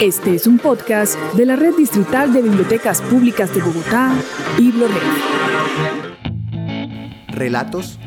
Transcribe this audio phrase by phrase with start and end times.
[0.00, 4.14] Este es un podcast de la Red Distrital de Bibliotecas Públicas de Bogotá,
[4.58, 4.94] BibloRed.
[7.28, 7.98] Relatos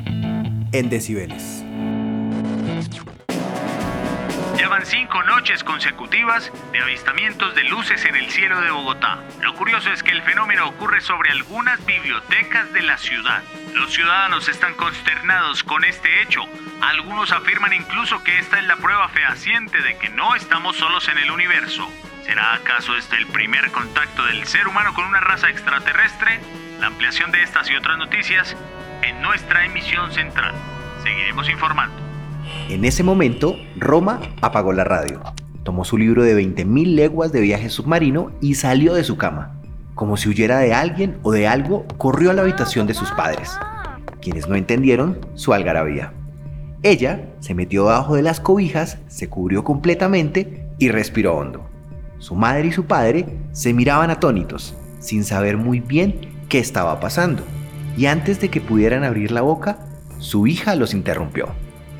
[0.71, 1.66] en decibeles.
[4.67, 9.23] Llevan cinco noches consecutivas de avistamientos de luces en el cielo de Bogotá.
[9.39, 13.43] Lo curioso es que el fenómeno ocurre sobre algunas bibliotecas de la ciudad.
[13.75, 16.41] Los ciudadanos están consternados con este hecho.
[16.81, 21.17] Algunos afirman incluso que esta es la prueba fehaciente de que no estamos solos en
[21.17, 21.89] el universo.
[22.25, 26.41] ¿Será acaso este el primer contacto del ser humano con una raza extraterrestre?
[26.81, 28.57] La ampliación de estas y otras noticias
[29.01, 30.53] en nuestra emisión central.
[31.03, 32.06] Seguiremos informando.
[32.69, 35.21] En ese momento, Roma apagó la radio,
[35.63, 39.59] tomó su libro de 20.000 leguas de viaje submarino y salió de su cama.
[39.95, 43.57] Como si huyera de alguien o de algo, corrió a la habitación de sus padres,
[44.21, 46.13] quienes no entendieron su algarabía.
[46.83, 51.67] Ella se metió debajo de las cobijas, se cubrió completamente y respiró hondo.
[52.19, 57.43] Su madre y su padre se miraban atónitos, sin saber muy bien qué estaba pasando.
[57.97, 59.79] Y antes de que pudieran abrir la boca,
[60.19, 61.49] su hija los interrumpió.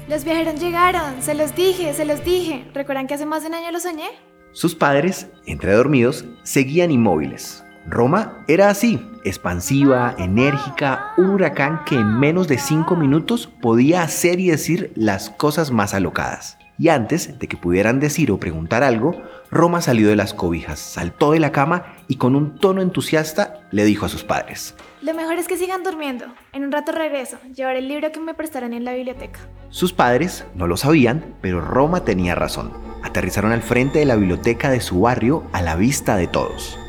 [0.07, 2.65] Los viajeros llegaron, se los dije, se los dije.
[2.73, 4.07] ¿Recuerdan que hace más de un año lo soñé?
[4.53, 7.65] Sus padres, entre dormidos, seguían inmóviles.
[7.85, 14.39] Roma era así, expansiva, enérgica, un huracán que en menos de cinco minutos podía hacer
[14.39, 16.57] y decir las cosas más alocadas.
[16.79, 19.21] Y antes de que pudieran decir o preguntar algo,
[19.51, 23.83] Roma salió de las cobijas, saltó de la cama y con un tono entusiasta le
[23.83, 24.73] dijo a sus padres.
[25.01, 26.27] Lo mejor es que sigan durmiendo.
[26.53, 27.37] En un rato regreso.
[27.53, 29.39] Llevaré el libro que me prestaron en la biblioteca.
[29.69, 32.71] Sus padres no lo sabían, pero Roma tenía razón.
[33.03, 36.79] Aterrizaron al frente de la biblioteca de su barrio a la vista de todos.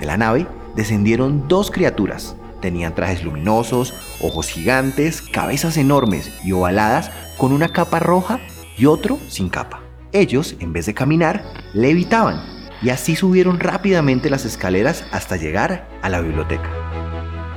[0.00, 2.36] De la nave descendieron dos criaturas.
[2.60, 8.40] Tenían trajes luminosos, ojos gigantes, cabezas enormes y ovaladas con una capa roja
[8.76, 9.80] y otro sin capa.
[10.12, 12.42] Ellos, en vez de caminar, levitaban
[12.82, 16.68] y así subieron rápidamente las escaleras hasta llegar a la biblioteca.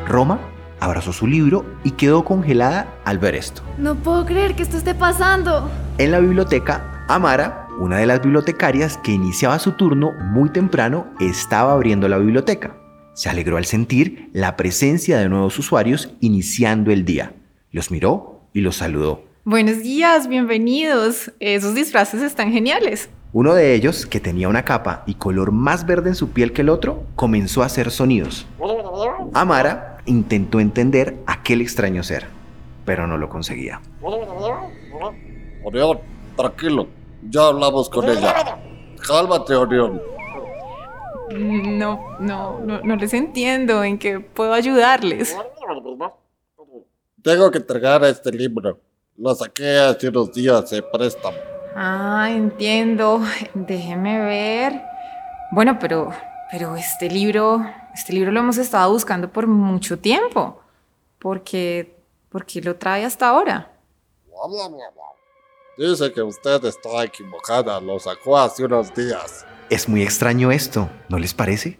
[0.07, 0.39] Roma
[0.79, 3.61] abrazó su libro y quedó congelada al ver esto.
[3.77, 5.69] No puedo creer que esto esté pasando.
[5.97, 11.73] En la biblioteca, Amara, una de las bibliotecarias que iniciaba su turno muy temprano, estaba
[11.73, 12.75] abriendo la biblioteca.
[13.13, 17.33] Se alegró al sentir la presencia de nuevos usuarios iniciando el día.
[17.71, 19.23] Los miró y los saludó.
[19.43, 21.31] Buenos días, bienvenidos.
[21.39, 23.09] Esos disfraces están geniales.
[23.33, 26.61] Uno de ellos, que tenía una capa y color más verde en su piel que
[26.61, 28.45] el otro, comenzó a hacer sonidos.
[29.33, 32.25] Amara intentó entender aquel extraño ser,
[32.85, 33.81] pero no lo conseguía.
[35.63, 35.99] Orión,
[36.35, 36.87] tranquilo,
[37.29, 38.59] ya hablamos con ella.
[39.05, 40.01] Cálmate, Orión.
[41.35, 45.37] No, no, no, no les entiendo en qué puedo ayudarles.
[47.21, 48.79] Tengo que entregar este libro.
[49.17, 51.37] Lo saqué hace unos días de préstamo.
[51.75, 53.21] Ah, entiendo.
[53.53, 54.81] Déjeme ver.
[55.51, 56.11] Bueno, pero,
[56.51, 57.65] pero este libro,
[57.97, 60.61] este libro lo hemos estado buscando por mucho tiempo.
[61.19, 61.97] porque
[62.29, 63.71] ¿Por qué lo trae hasta ahora?
[65.77, 67.79] Dice que usted está equivocada.
[67.79, 69.45] Lo sacó hace unos días.
[69.69, 71.79] Es muy extraño esto, ¿no les parece?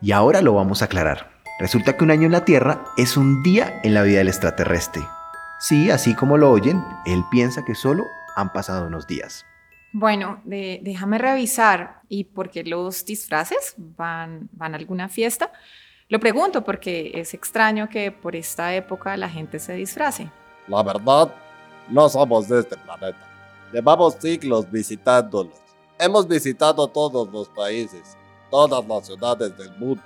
[0.00, 1.30] Y ahora lo vamos a aclarar.
[1.58, 5.02] Resulta que un año en la Tierra es un día en la vida del extraterrestre.
[5.58, 8.06] Sí, así como lo oyen, él piensa que solo
[8.36, 9.44] han pasado unos días.
[9.92, 12.00] Bueno, déjame revisar.
[12.08, 13.74] ¿Y por qué los disfraces?
[13.76, 15.52] ¿Van, ¿Van a alguna fiesta?
[16.08, 20.30] Lo pregunto porque es extraño que por esta época la gente se disfrace.
[20.66, 21.32] La verdad,
[21.88, 23.18] no somos de este planeta.
[23.72, 25.54] Llevamos siglos visitándolos.
[25.98, 28.16] Hemos visitado todos los países,
[28.50, 30.02] todas las ciudades del mundo.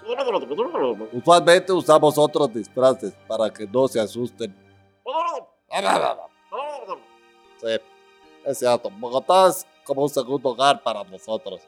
[1.13, 4.55] Usualmente usamos otros disfraces para que no se asusten.
[7.57, 7.69] Sí,
[8.45, 8.91] es cierto.
[8.91, 11.61] Bogotá es como un segundo hogar para nosotros.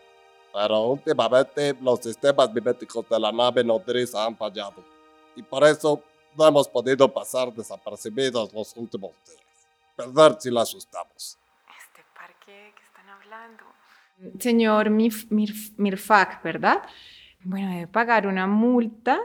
[0.53, 4.83] Pero últimamente los sistemas miméticos de la nave nodriza han fallado.
[5.35, 6.03] Y por eso
[6.37, 9.41] no hemos podido pasar desapercibidos los últimos días.
[9.95, 11.39] Perdón si la asustamos.
[11.79, 13.65] Este parque que están hablando.
[14.39, 15.31] Señor Mirf,
[15.77, 16.83] Mirfak, ¿verdad?
[17.45, 19.21] Bueno, debe pagar una multa.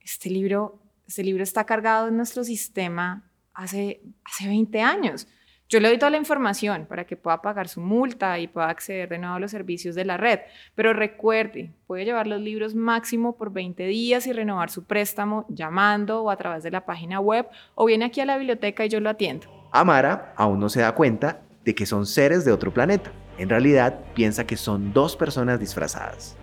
[0.00, 3.22] Este libro, este libro está cargado en nuestro sistema
[3.54, 5.26] hace, hace 20 años.
[5.74, 9.08] Yo le doy toda la información para que pueda pagar su multa y pueda acceder
[9.08, 10.38] de nuevo a los servicios de la red.
[10.76, 16.22] Pero recuerde, puede llevar los libros máximo por 20 días y renovar su préstamo llamando
[16.22, 19.00] o a través de la página web o viene aquí a la biblioteca y yo
[19.00, 19.48] lo atiendo.
[19.72, 23.10] Amara aún no se da cuenta de que son seres de otro planeta.
[23.36, 26.36] En realidad piensa que son dos personas disfrazadas.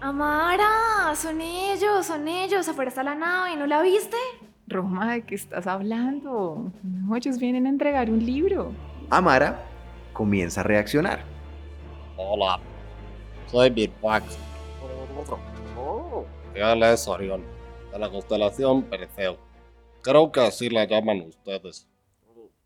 [0.00, 2.68] Amara, son ellos, son ellos.
[2.68, 4.16] Afuera está la nave, ¿no la viste?
[4.68, 6.70] Roma, ¿de qué estás hablando?
[6.82, 8.72] No, ellos vienen a entregar un libro.
[9.08, 9.64] Amara
[10.12, 11.20] comienza a reaccionar.
[12.16, 12.60] Hola.
[13.46, 14.36] Soy Mirfax.
[16.54, 17.42] Y él es Orión,
[17.92, 19.38] de la constelación Perseo.
[20.02, 21.88] Creo que así la llaman ustedes.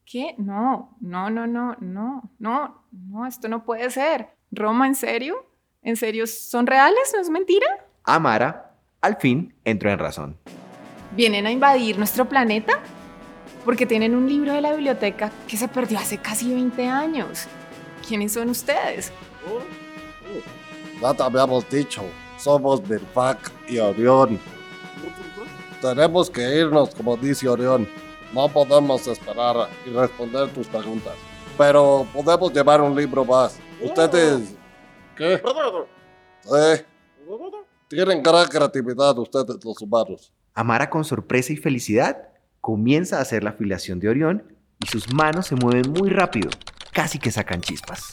[0.05, 0.35] ¿Qué?
[0.39, 4.31] No, no, no, no, no, no, no, esto no puede ser.
[4.51, 5.47] Roma, ¿en serio?
[5.83, 7.13] ¿En serio son reales?
[7.15, 7.67] ¿No es mentira?
[8.05, 10.37] Amara, al fin, entró en razón.
[11.15, 12.81] ¿Vienen a invadir nuestro planeta?
[13.65, 17.47] Porque tienen un libro de la biblioteca que se perdió hace casi 20 años.
[18.07, 19.13] ¿Quiénes son ustedes?
[21.01, 22.03] Ya te habíamos dicho,
[22.39, 23.39] somos Mirfac
[23.69, 24.41] y Orión.
[25.81, 27.89] Tenemos que irnos, como dice Orión.
[28.33, 31.15] No podemos esperar y responder tus preguntas.
[31.59, 33.59] Pero podemos llevar un libro más.
[33.83, 34.55] Ustedes...
[35.15, 35.43] ¿Qué?
[36.57, 36.87] Eh,
[37.89, 40.33] tienen gran creatividad ustedes los humanos.
[40.55, 42.29] Amara, con sorpresa y felicidad,
[42.61, 46.51] comienza a hacer la afiliación de Orión y sus manos se mueven muy rápido,
[46.93, 48.13] casi que sacan chispas.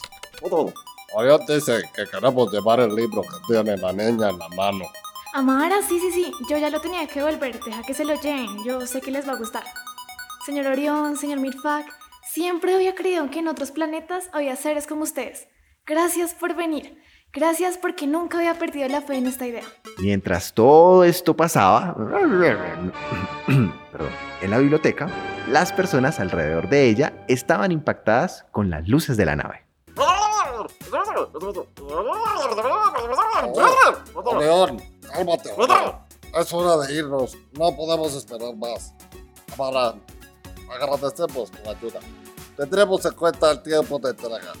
[1.12, 4.86] Orión dice que queremos llevar el libro que tiene la niña en la mano.
[5.34, 6.32] Amara, sí, sí, sí.
[6.48, 7.60] Yo ya lo tenía que devolver.
[7.62, 8.64] Deja que se lo lleven.
[8.64, 9.64] Yo sé que les va a gustar.
[10.46, 11.86] Señor Orión, señor Mirfak,
[12.32, 15.46] siempre había creído que en otros planetas había seres como ustedes.
[15.86, 17.00] Gracias por venir.
[17.32, 19.62] Gracias porque nunca había perdido la fe en esta idea.
[19.98, 22.92] Mientras todo esto pasaba, perdón,
[24.40, 25.08] en la biblioteca,
[25.48, 29.64] las personas alrededor de ella estaban impactadas con las luces de la nave.
[34.14, 34.82] Orión,
[35.12, 35.50] cálmate.
[36.36, 37.36] Es hora de irnos.
[37.52, 38.92] No podemos esperar más.
[39.52, 39.94] Amara,
[40.68, 42.00] agradecemos tu ayuda.
[42.56, 44.52] Tendremos en cuenta el tiempo de entrega.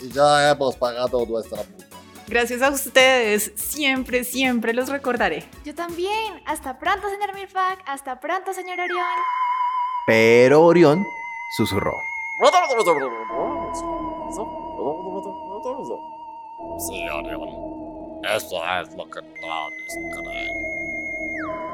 [0.00, 1.94] Y ya hemos pagado nuestra multa.
[2.26, 3.52] Gracias a ustedes.
[3.56, 5.44] Siempre, siempre los recordaré.
[5.64, 6.42] Yo también.
[6.46, 7.82] Hasta pronto, señor Mirfak.
[7.86, 9.04] Hasta pronto, señor Orión.
[10.06, 11.04] Pero Orión
[11.56, 11.92] susurró.
[16.78, 17.74] Sí, Orión.
[18.24, 19.72] Eso es lo que todos
[20.16, 21.73] creen.